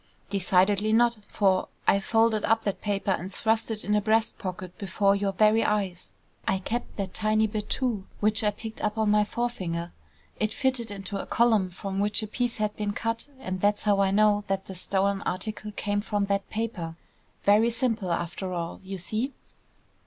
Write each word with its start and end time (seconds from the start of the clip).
"Decidedly 0.31 0.93
not, 0.93 1.19
for 1.27 1.67
I 1.85 1.99
folded 1.99 2.43
up 2.43 2.63
that 2.63 2.81
paper 2.81 3.11
and 3.11 3.31
thrust 3.31 3.69
it 3.69 3.85
in 3.85 3.93
a 3.93 4.01
breast 4.01 4.39
pocket 4.39 4.75
before 4.79 5.15
your 5.15 5.31
very 5.31 5.63
eyes. 5.63 6.09
I 6.47 6.57
kept 6.57 6.95
that 6.97 7.13
tiny 7.13 7.45
bit, 7.45 7.69
too, 7.69 8.07
which 8.19 8.43
I 8.43 8.49
picked 8.49 8.81
up 8.81 8.97
on 8.97 9.11
my 9.11 9.23
forefinger. 9.23 9.91
It 10.39 10.55
fitted 10.55 10.89
into 10.89 11.21
a 11.21 11.27
column 11.27 11.69
from 11.69 11.99
which 11.99 12.23
a 12.23 12.27
piece 12.27 12.57
had 12.57 12.75
been 12.75 12.93
cut, 12.93 13.27
and 13.37 13.61
that's 13.61 13.83
how 13.83 13.99
I 13.99 14.09
know 14.09 14.43
that 14.47 14.65
the 14.65 14.73
stolen 14.73 15.21
article 15.21 15.71
came 15.71 16.01
from 16.01 16.25
that 16.25 16.49
paper. 16.49 16.95
Very 17.43 17.69
simple, 17.69 18.11
after 18.11 18.53
all, 18.53 18.79
you 18.81 18.97
see!" 18.97 19.33